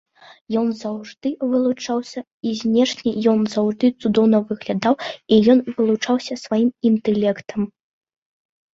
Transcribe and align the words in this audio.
Ён 0.59 0.67
заўжды 0.83 1.31
вылучаўся 1.51 2.19
і 2.49 2.55
знешне, 2.63 3.09
ён 3.33 3.39
заўжды 3.57 3.93
цудоўна 4.01 4.37
выглядаў 4.55 4.93
і 5.09 5.35
ён 5.57 5.65
вылучаўся 5.75 6.43
сваім 6.45 6.69
інтэлектам. 6.93 7.73